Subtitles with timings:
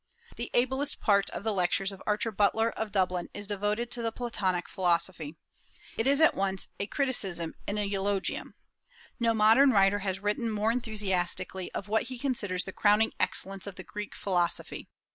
[0.35, 4.11] The ablest part of the lectures of Archer Butler, of Dublin, is devoted to the
[4.11, 5.35] Platonic philosophy.
[5.95, 8.55] It is at once a criticism and a eulogium.
[9.19, 13.75] No modern writer has written more enthusiastically of what he considers the crowning excellence of
[13.75, 14.89] the Greek philosophy.